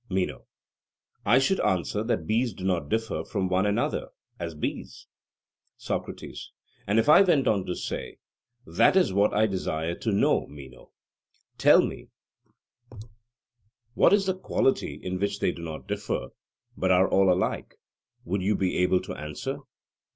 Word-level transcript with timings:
MENO: 0.09 0.47
I 1.27 1.37
should 1.37 1.59
answer 1.59 2.03
that 2.03 2.25
bees 2.25 2.53
do 2.55 2.63
not 2.63 2.89
differ 2.89 3.23
from 3.23 3.49
one 3.49 3.67
another, 3.67 4.07
as 4.39 4.55
bees. 4.55 5.05
SOCRATES: 5.77 6.51
And 6.87 6.97
if 6.97 7.07
I 7.07 7.21
went 7.21 7.47
on 7.47 7.67
to 7.67 7.75
say: 7.75 8.17
That 8.65 8.95
is 8.95 9.13
what 9.13 9.31
I 9.31 9.45
desire 9.45 9.93
to 9.93 10.11
know, 10.11 10.47
Meno; 10.47 10.89
tell 11.59 11.83
me 11.83 12.07
what 13.93 14.11
is 14.11 14.25
the 14.25 14.33
quality 14.33 14.95
in 14.95 15.19
which 15.19 15.39
they 15.39 15.51
do 15.51 15.61
not 15.61 15.85
differ, 15.87 16.29
but 16.75 16.89
are 16.89 17.07
all 17.07 17.31
alike; 17.31 17.75
would 18.25 18.41
you 18.41 18.55
be 18.55 18.77
able 18.77 19.01
to 19.01 19.13
answer? 19.13 19.59